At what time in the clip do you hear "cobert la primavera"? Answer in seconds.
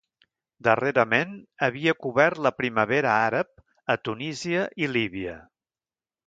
2.05-3.11